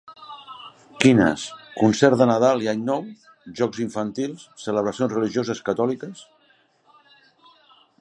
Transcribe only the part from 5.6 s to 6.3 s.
catòliques.